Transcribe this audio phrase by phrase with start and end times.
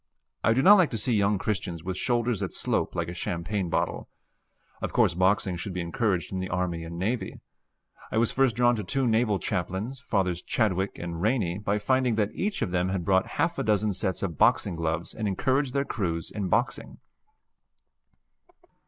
[0.43, 3.69] I do not like to see young Christians with shoulders that slope like a champagne
[3.69, 4.09] bottle.
[4.81, 7.39] Of course boxing should be encouraged in the army and navy.
[8.11, 12.31] I was first drawn to two naval chaplains, Fathers Chidwick and Rainey, by finding that
[12.33, 15.85] each of them had bought half a dozen sets of boxing gloves and encouraged their
[15.85, 16.97] crews in boxing.